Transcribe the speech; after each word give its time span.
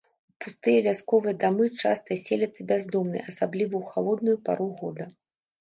У 0.31 0.43
пустыя 0.43 0.79
вясковыя 0.87 1.33
дамы 1.43 1.67
часта 1.81 2.17
селяцца 2.23 2.65
бяздомныя, 2.71 3.23
асабліва 3.33 3.73
ў 3.79 3.83
халодную 3.91 4.37
пару 4.49 4.67
года. 4.83 5.03